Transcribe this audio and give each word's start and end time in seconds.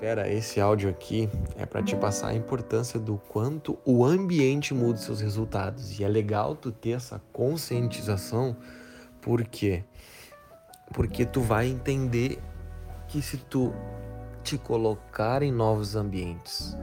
Fera, 0.00 0.28
esse 0.28 0.60
áudio 0.60 0.88
aqui 0.88 1.28
é 1.56 1.66
para 1.66 1.82
te 1.82 1.96
passar 1.96 2.28
a 2.28 2.34
importância 2.34 3.00
do 3.00 3.16
quanto 3.16 3.76
o 3.84 4.04
ambiente 4.04 4.72
muda 4.72 4.96
seus 4.96 5.20
resultados. 5.20 5.98
E 5.98 6.04
é 6.04 6.08
legal 6.08 6.54
tu 6.54 6.70
ter 6.70 6.90
essa 6.90 7.20
conscientização, 7.32 8.56
por 9.20 9.42
quê? 9.42 9.82
Porque 10.94 11.26
tu 11.26 11.40
vai 11.40 11.66
entender 11.66 12.38
que 13.08 13.20
se 13.20 13.38
tu 13.38 13.74
te 14.44 14.56
colocar 14.56 15.42
em 15.42 15.50
novos 15.50 15.96
ambientes, 15.96 16.76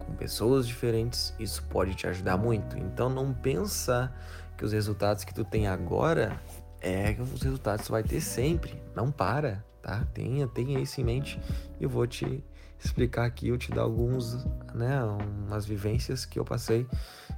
com 0.00 0.12
pessoas 0.16 0.66
diferentes, 0.66 1.32
isso 1.38 1.62
pode 1.70 1.94
te 1.94 2.08
ajudar 2.08 2.36
muito. 2.36 2.76
Então 2.76 3.08
não 3.08 3.32
pensa 3.32 4.12
que 4.56 4.64
os 4.64 4.72
resultados 4.72 5.22
que 5.22 5.32
tu 5.32 5.44
tem 5.44 5.68
agora 5.68 6.40
é 6.80 7.16
os 7.20 7.42
resultados 7.42 7.82
que 7.82 7.86
tu 7.86 7.92
vai 7.92 8.02
ter 8.02 8.20
sempre. 8.20 8.82
Não 8.92 9.12
para, 9.12 9.64
tá? 9.86 10.04
Tenha, 10.12 10.48
tenha 10.48 10.80
isso 10.80 11.00
em 11.00 11.04
mente. 11.04 11.40
Eu 11.80 11.88
vou 11.88 12.04
te 12.08 12.42
explicar 12.76 13.24
aqui, 13.24 13.48
eu 13.48 13.56
te 13.56 13.70
dar 13.70 13.82
alguns, 13.82 14.44
né, 14.74 15.00
umas 15.46 15.64
vivências 15.64 16.26
que 16.26 16.38
eu 16.38 16.44
passei 16.44 16.86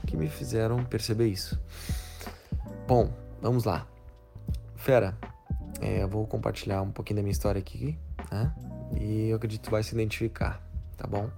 que 0.07 0.17
me 0.17 0.29
fizeram 0.29 0.83
perceber 0.83 1.29
isso. 1.29 1.61
Bom, 2.87 3.13
vamos 3.43 3.65
lá. 3.65 3.87
Fera, 4.75 5.17
é, 5.79 6.03
eu 6.03 6.09
vou 6.09 6.27
compartilhar 6.27 6.81
um 6.81 6.91
pouquinho 6.91 7.17
da 7.17 7.23
minha 7.23 7.33
história 7.33 7.59
aqui, 7.59 7.99
né? 8.33 8.55
E 8.99 9.29
eu 9.29 9.37
acredito 9.37 9.61
que 9.61 9.69
tu 9.69 9.71
vai 9.71 9.83
se 9.83 9.95
identificar, 9.95 10.63
tá 10.97 11.07
bom? 11.07 11.31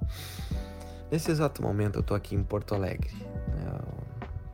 Nesse 1.11 1.33
exato 1.33 1.61
momento 1.61 1.99
eu 1.99 2.03
tô 2.05 2.15
aqui 2.15 2.37
em 2.37 2.45
Porto 2.45 2.73
Alegre, 2.73 3.13
né, 3.49 3.81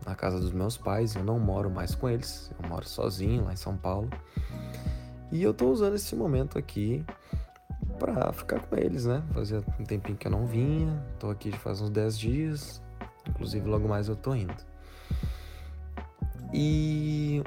na 0.07 0.15
casa 0.15 0.41
dos 0.41 0.53
meus 0.53 0.79
pais, 0.79 1.15
eu 1.15 1.23
não 1.23 1.39
moro 1.39 1.69
mais 1.69 1.95
com 1.95 2.09
eles, 2.09 2.51
eu 2.59 2.67
moro 2.67 2.89
sozinho 2.89 3.45
lá 3.45 3.53
em 3.53 3.57
São 3.57 3.77
Paulo. 3.77 4.09
E 5.33 5.43
eu 5.43 5.53
tô 5.53 5.71
usando 5.71 5.95
esse 5.95 6.15
momento 6.15 6.59
aqui 6.59 7.05
para 7.99 8.33
ficar 8.33 8.61
com 8.61 8.77
eles, 8.77 9.07
né? 9.07 9.23
Fazia 9.33 9.63
um 9.79 9.85
tempinho 9.85 10.17
que 10.17 10.27
eu 10.27 10.31
não 10.31 10.47
vinha, 10.47 11.03
tô 11.19 11.31
aqui 11.31 11.51
faz 11.53 11.81
uns 11.81 11.91
10 11.91 12.19
dias, 12.19 12.83
inclusive 13.29 13.69
logo 13.69 13.89
mais 13.89 14.09
eu 14.09 14.17
tô 14.17 14.35
indo. 14.35 14.55
E 16.53 17.43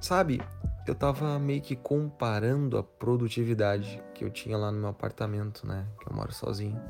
sabe, 0.00 0.40
eu 0.86 0.94
tava 0.94 1.38
meio 1.38 1.60
que 1.60 1.76
comparando 1.76 2.78
a 2.78 2.82
produtividade 2.82 4.02
que 4.14 4.24
eu 4.24 4.30
tinha 4.30 4.56
lá 4.56 4.72
no 4.72 4.78
meu 4.78 4.88
apartamento, 4.88 5.66
né? 5.66 5.86
Que 6.00 6.10
eu 6.10 6.16
moro 6.16 6.32
sozinho. 6.32 6.80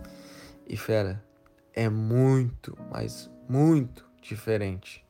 E 0.67 0.77
fera, 0.77 1.23
é 1.75 1.89
muito, 1.89 2.79
mas 2.91 3.31
muito 3.49 4.09
diferente. 4.23 5.05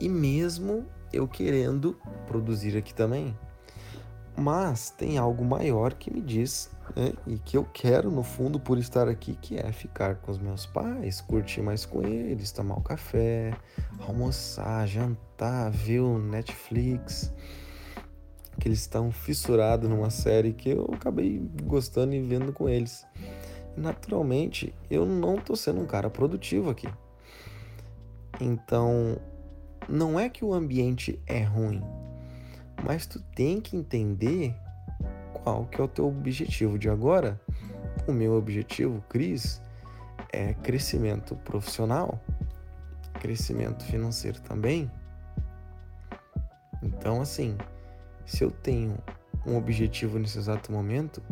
E 0.00 0.08
mesmo 0.08 0.86
eu 1.12 1.26
querendo 1.26 1.98
produzir 2.26 2.76
aqui 2.76 2.94
também, 2.94 3.36
mas 4.36 4.90
tem 4.90 5.18
algo 5.18 5.44
maior 5.44 5.94
que 5.94 6.12
me 6.12 6.20
diz 6.20 6.70
né, 6.94 7.12
e 7.26 7.38
que 7.38 7.56
eu 7.56 7.64
quero 7.64 8.10
no 8.10 8.22
fundo 8.22 8.60
por 8.60 8.78
estar 8.78 9.08
aqui, 9.08 9.34
que 9.34 9.58
é 9.58 9.72
ficar 9.72 10.16
com 10.16 10.30
os 10.30 10.38
meus 10.38 10.64
pais, 10.64 11.20
curtir 11.20 11.60
mais 11.60 11.84
com 11.84 12.02
eles, 12.02 12.52
tomar 12.52 12.76
um 12.76 12.82
café, 12.82 13.52
almoçar, 14.06 14.86
jantar, 14.86 15.70
ver 15.70 16.00
o 16.00 16.18
Netflix. 16.18 17.32
Que 18.60 18.68
eles 18.68 18.80
estão 18.80 19.12
fissurados 19.12 19.88
numa 19.88 20.10
série 20.10 20.52
que 20.52 20.70
eu 20.70 20.90
acabei 20.92 21.40
gostando 21.62 22.14
e 22.14 22.20
vendo 22.20 22.52
com 22.52 22.68
eles. 22.68 23.04
Naturalmente, 23.76 24.74
eu 24.90 25.06
não 25.06 25.36
tô 25.36 25.54
sendo 25.54 25.80
um 25.80 25.86
cara 25.86 26.10
produtivo 26.10 26.70
aqui. 26.70 26.88
Então, 28.40 29.16
não 29.88 30.20
é 30.20 30.28
que 30.28 30.44
o 30.44 30.52
ambiente 30.52 31.20
é 31.26 31.42
ruim, 31.42 31.82
mas 32.84 33.06
tu 33.06 33.20
tem 33.34 33.60
que 33.60 33.76
entender 33.76 34.54
qual 35.32 35.64
que 35.66 35.80
é 35.80 35.84
o 35.84 35.88
teu 35.88 36.06
objetivo 36.06 36.78
de 36.78 36.90
agora. 36.90 37.40
O 38.06 38.12
meu 38.12 38.34
objetivo, 38.34 39.02
Cris, 39.08 39.60
é 40.32 40.54
crescimento 40.54 41.34
profissional, 41.36 42.20
crescimento 43.14 43.84
financeiro 43.84 44.40
também. 44.42 44.90
Então, 46.82 47.20
assim, 47.20 47.56
se 48.24 48.44
eu 48.44 48.50
tenho 48.50 48.96
um 49.46 49.56
objetivo 49.56 50.18
nesse 50.18 50.38
exato 50.38 50.70
momento, 50.70 51.22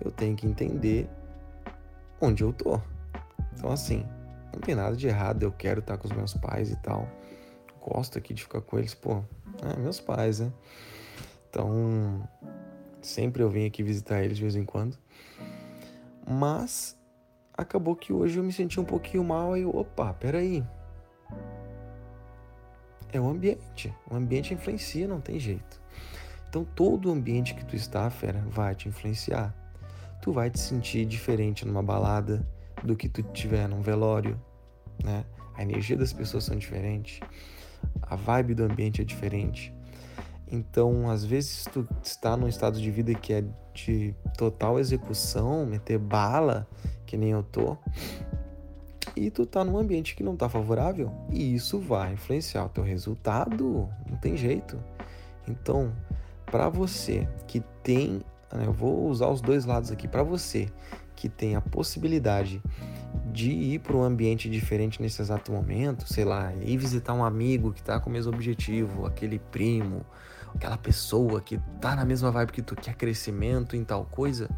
eu 0.00 0.10
tenho 0.10 0.36
que 0.36 0.46
entender 0.46 1.08
onde 2.20 2.42
eu 2.42 2.52
tô. 2.52 2.80
Então, 3.54 3.70
assim, 3.70 4.04
não 4.52 4.60
tem 4.60 4.74
nada 4.74 4.96
de 4.96 5.06
errado, 5.06 5.42
eu 5.42 5.52
quero 5.52 5.80
estar 5.80 5.96
com 5.96 6.08
os 6.08 6.12
meus 6.12 6.34
pais 6.34 6.70
e 6.70 6.76
tal. 6.76 7.08
Gosto 7.84 8.16
aqui 8.16 8.32
de 8.32 8.42
ficar 8.42 8.60
com 8.60 8.78
eles, 8.78 8.94
pô, 8.94 9.22
é, 9.62 9.76
meus 9.78 10.00
pais, 10.00 10.40
né? 10.40 10.52
Então, 11.50 12.28
sempre 13.02 13.42
eu 13.42 13.50
venho 13.50 13.66
aqui 13.66 13.82
visitar 13.82 14.22
eles 14.22 14.36
de 14.36 14.42
vez 14.42 14.56
em 14.56 14.64
quando. 14.64 14.96
Mas 16.26 16.96
acabou 17.52 17.96
que 17.96 18.12
hoje 18.12 18.38
eu 18.38 18.44
me 18.44 18.52
senti 18.52 18.80
um 18.80 18.84
pouquinho 18.84 19.24
mal 19.24 19.56
e 19.56 19.64
opa, 19.64 20.14
peraí. 20.14 20.64
É 23.12 23.20
o 23.20 23.28
ambiente. 23.28 23.92
O 24.10 24.16
ambiente 24.16 24.54
influencia, 24.54 25.06
não 25.06 25.20
tem 25.20 25.38
jeito. 25.38 25.82
Então 26.48 26.64
todo 26.64 27.08
o 27.08 27.12
ambiente 27.12 27.54
que 27.54 27.64
tu 27.64 27.76
está, 27.76 28.08
fera, 28.08 28.42
vai 28.48 28.74
te 28.74 28.88
influenciar. 28.88 29.54
Tu 30.22 30.32
vai 30.32 30.50
te 30.50 30.60
sentir 30.60 31.04
diferente 31.04 31.66
numa 31.66 31.82
balada 31.82 32.46
do 32.82 32.96
que 32.96 33.08
tu 33.08 33.22
tiver 33.22 33.68
num 33.68 33.82
velório, 33.82 34.40
né? 35.02 35.24
A 35.54 35.62
energia 35.62 35.96
das 35.96 36.12
pessoas 36.12 36.44
são 36.44 36.56
diferentes. 36.56 37.20
A 38.12 38.16
vibe 38.16 38.54
do 38.54 38.64
ambiente 38.64 39.00
é 39.00 39.04
diferente. 39.04 39.74
Então, 40.46 41.08
às 41.08 41.24
vezes, 41.24 41.64
tu 41.72 41.88
está 42.02 42.36
num 42.36 42.46
estado 42.46 42.78
de 42.78 42.90
vida 42.90 43.14
que 43.14 43.32
é 43.32 43.42
de 43.72 44.14
total 44.36 44.78
execução, 44.78 45.64
meter 45.64 45.98
bala, 45.98 46.68
que 47.06 47.16
nem 47.16 47.30
eu 47.30 47.42
tô, 47.42 47.78
e 49.16 49.30
tu 49.30 49.46
tá 49.46 49.64
num 49.64 49.78
ambiente 49.78 50.14
que 50.14 50.22
não 50.22 50.36
tá 50.36 50.46
favorável, 50.46 51.10
e 51.30 51.54
isso 51.54 51.78
vai 51.78 52.12
influenciar 52.12 52.66
o 52.66 52.68
teu 52.68 52.84
resultado, 52.84 53.88
não 54.06 54.18
tem 54.18 54.36
jeito. 54.36 54.78
Então, 55.48 55.90
para 56.44 56.68
você 56.68 57.26
que 57.46 57.60
tem, 57.82 58.20
né, 58.52 58.66
eu 58.66 58.74
vou 58.74 59.08
usar 59.08 59.28
os 59.28 59.40
dois 59.40 59.64
lados 59.64 59.90
aqui, 59.90 60.06
para 60.06 60.22
você 60.22 60.68
que 61.16 61.30
tem 61.30 61.56
a 61.56 61.62
possibilidade 61.62 62.62
de 63.32 63.50
ir 63.50 63.78
para 63.78 63.96
um 63.96 64.04
ambiente 64.04 64.48
diferente 64.50 65.00
nesse 65.00 65.22
exato 65.22 65.50
momento, 65.50 66.06
sei 66.06 66.24
lá, 66.24 66.52
ir 66.60 66.76
visitar 66.76 67.14
um 67.14 67.24
amigo 67.24 67.72
que 67.72 67.80
está 67.80 67.98
com 67.98 68.10
o 68.10 68.12
mesmo 68.12 68.32
objetivo, 68.32 69.06
aquele 69.06 69.38
primo, 69.38 70.04
aquela 70.54 70.76
pessoa 70.76 71.40
que 71.40 71.58
tá 71.80 71.96
na 71.96 72.04
mesma 72.04 72.30
vibe 72.30 72.52
que 72.52 72.62
tu 72.62 72.76
quer 72.76 72.94
crescimento 72.94 73.74
em 73.74 73.84
tal 73.84 74.04
coisa, 74.04 74.50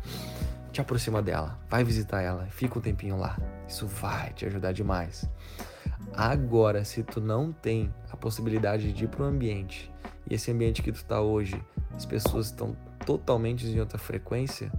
te 0.73 0.81
aproxima 0.81 1.23
dela, 1.23 1.57
vai 1.71 1.85
visitar 1.85 2.21
ela, 2.21 2.47
fica 2.47 2.77
um 2.77 2.83
tempinho 2.83 3.17
lá. 3.17 3.39
Isso 3.69 3.87
vai 3.87 4.33
te 4.33 4.45
ajudar 4.45 4.73
demais. 4.73 5.25
Agora, 6.13 6.85
se 6.85 7.05
tu 7.05 7.21
não 7.21 7.53
tem 7.53 7.95
a 8.11 8.17
possibilidade 8.17 8.93
de 8.93 9.05
ir 9.05 9.09
para 9.09 9.23
um 9.23 9.29
ambiente 9.29 9.91
e 10.29 10.35
esse 10.35 10.51
ambiente 10.51 10.83
que 10.83 10.91
tu 10.91 11.05
tá 11.05 11.21
hoje, 11.21 11.63
as 11.95 12.05
pessoas 12.05 12.47
estão 12.47 12.77
totalmente 13.07 13.67
em 13.67 13.79
outra 13.79 13.99
frequência, 13.99 14.73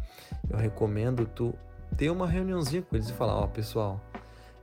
eu 0.49 0.57
recomendo 0.57 1.25
tu 1.25 1.55
ter 1.97 2.09
uma 2.09 2.27
reuniãozinha 2.27 2.81
com 2.81 2.95
eles 2.95 3.09
e 3.09 3.13
falar, 3.13 3.35
ó, 3.35 3.45
oh, 3.45 3.47
pessoal, 3.47 4.01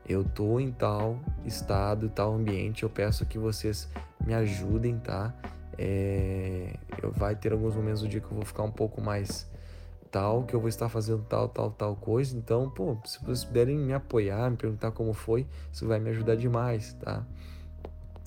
eu 0.06 0.25
tô 0.25 0.60
em 0.60 0.70
tal 0.70 1.19
estado, 1.44 2.09
tal 2.09 2.34
ambiente, 2.34 2.82
eu 2.82 2.91
peço 2.91 3.25
que 3.25 3.38
vocês 3.38 3.88
me 4.25 4.34
ajudem, 4.34 4.98
tá? 4.98 5.34
É, 5.78 6.75
eu 7.03 7.10
vai 7.10 7.34
ter 7.34 7.53
alguns 7.53 7.75
momentos 7.75 8.03
do 8.03 8.09
dia 8.09 8.20
que 8.20 8.26
eu 8.26 8.34
vou 8.34 8.44
ficar 8.44 8.62
um 8.62 8.70
pouco 8.70 9.00
mais 9.00 9.50
tal, 10.10 10.44
que 10.44 10.54
eu 10.54 10.60
vou 10.60 10.69
estar 10.69 10.91
fazendo 10.91 11.25
tal, 11.26 11.48
tal, 11.48 11.70
tal 11.70 11.97
coisa. 11.97 12.37
Então, 12.37 12.69
pô, 12.69 12.98
se 13.04 13.19
vocês 13.20 13.44
puderem 13.44 13.78
me 13.78 13.94
apoiar, 13.94 14.50
me 14.50 14.56
perguntar 14.56 14.91
como 14.91 15.14
foi, 15.14 15.47
isso 15.72 15.87
vai 15.87 15.99
me 15.99 16.10
ajudar 16.10 16.37
demais, 16.37 16.93
tá? 16.94 17.25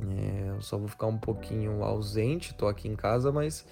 É, 0.02 0.50
eu 0.50 0.62
só 0.62 0.78
vou 0.78 0.88
ficar 0.88 1.08
um 1.08 1.18
pouquinho 1.18 1.84
ausente, 1.84 2.54
tô 2.56 2.68
aqui 2.68 2.88
em 2.88 2.96
casa, 2.96 3.32
mas 3.32 3.66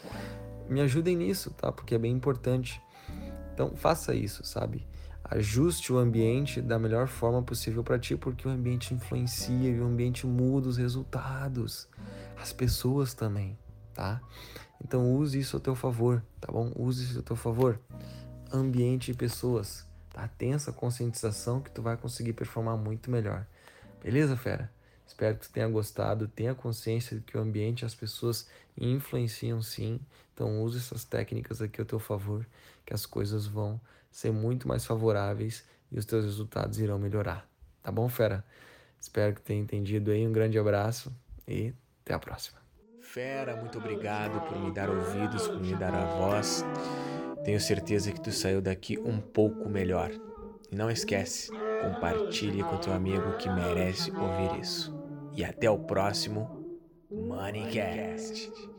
me 0.70 0.80
ajudem 0.82 1.18
nisso, 1.18 1.50
tá? 1.52 1.72
Porque 1.72 1.96
é 1.96 1.98
bem 1.98 2.14
importante. 2.14 2.80
Então, 3.54 3.76
faça 3.76 4.14
isso, 4.14 4.44
sabe? 4.44 4.86
Ajuste 5.24 5.92
o 5.92 5.98
ambiente 5.98 6.62
da 6.62 6.78
melhor 6.78 7.08
forma 7.08 7.42
possível 7.42 7.84
para 7.84 7.98
ti, 7.98 8.16
porque 8.16 8.48
o 8.48 8.52
ambiente 8.52 8.94
influencia 8.94 9.70
e 9.70 9.80
o 9.80 9.86
ambiente 9.86 10.28
muda 10.28 10.68
os 10.68 10.78
resultados. 10.78 11.88
As 12.38 12.52
pessoas 12.52 13.14
também 13.14 13.58
tá? 13.94 14.22
Então 14.84 15.16
use 15.16 15.40
isso 15.40 15.58
a 15.58 15.60
teu 15.60 15.76
favor, 15.76 16.24
tá 16.42 16.52
bom? 16.52 16.72
Use 16.76 17.04
isso 17.04 17.20
a 17.20 17.22
teu 17.22 17.36
favor. 17.36 17.80
Ambiente 18.52 19.12
e 19.12 19.14
pessoas, 19.14 19.88
tá? 20.12 20.28
Tenha 20.38 20.56
essa 20.56 20.72
conscientização 20.72 21.62
que 21.62 21.72
tu 21.72 21.82
vai 21.82 21.96
conseguir 21.96 22.34
performar 22.34 22.78
muito 22.78 23.10
melhor. 23.10 23.46
Beleza, 24.04 24.36
fera? 24.36 24.72
Espero 25.06 25.36
que 25.36 25.48
tu 25.48 25.52
tenha 25.52 25.68
gostado, 25.68 26.28
tenha 26.28 26.56
consciência 26.56 27.18
de 27.18 27.24
que 27.24 27.38
o 27.38 27.42
ambiente 27.42 27.82
e 27.82 27.86
as 27.86 27.96
pessoas 27.96 28.48
influenciam 28.78 29.62
sim. 29.62 30.00
Então 30.34 30.62
use 30.62 30.78
essas 30.78 31.04
técnicas 31.04 31.62
aqui 31.62 31.82
a 31.82 31.86
teu 31.86 32.00
favor, 32.00 32.46
que 32.86 32.94
as 32.94 33.06
coisas 33.06 33.46
vão 33.46 33.80
ser 34.14 34.32
muito 34.32 34.68
mais 34.68 34.86
favoráveis 34.86 35.66
e 35.92 35.98
os 35.98 36.06
teus 36.06 36.24
resultados 36.24 36.80
irão 36.80 36.98
melhorar. 36.98 37.50
Tá 37.82 37.92
bom, 37.92 38.08
fera? 38.08 38.46
Espero 39.02 39.36
que 39.36 39.42
tenha 39.42 39.60
entendido 39.60 40.12
aí. 40.12 40.26
Um 40.26 40.32
grande 40.32 40.58
abraço 40.58 41.12
e 41.46 41.74
até 42.06 42.14
a 42.14 42.20
próxima. 42.20 42.58
Fera, 43.02 43.58
muito 43.58 43.78
obrigado 43.78 44.40
por 44.48 44.58
me 44.58 44.72
dar 44.72 44.90
ouvidos, 44.90 45.48
por 45.48 45.60
me 45.60 45.76
dar 45.76 45.94
a 45.94 46.06
voz. 46.06 46.64
Tenho 47.44 47.60
certeza 47.60 48.12
que 48.12 48.22
tu 48.22 48.32
saiu 48.32 48.62
daqui 48.62 48.98
um 49.00 49.20
pouco 49.20 49.68
melhor. 49.68 50.12
E 50.72 50.76
não 50.76 50.90
esquece, 50.90 51.52
compartilhe 51.82 52.64
com 52.64 52.78
teu 52.78 52.94
amigo 52.94 53.36
que 53.38 53.50
merece 53.50 54.10
ouvir 54.12 54.62
isso. 54.62 54.96
E 55.36 55.44
até 55.44 55.70
o 55.70 55.80
próximo 55.80 56.64
Moneycast. 57.12 58.50
Moneycast. 58.50 58.74